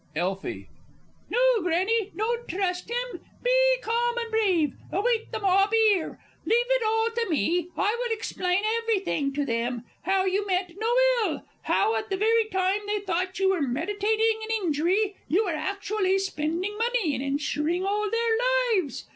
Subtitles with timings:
[0.19, 0.67] _Elfie.
[1.29, 3.21] No, Granny, don't trust him!
[3.43, 4.73] Be calm and brave.
[4.91, 6.19] Await the mob here.
[6.43, 7.69] Leave it all to me.
[7.77, 10.91] I will explain everything to them how you meant no
[11.23, 15.51] ill, how, at the very time they thought you were meditating an injury, you were
[15.51, 19.05] actually spending money in insuring all their lives.